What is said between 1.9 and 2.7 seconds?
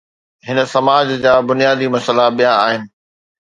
مسئلا ٻيا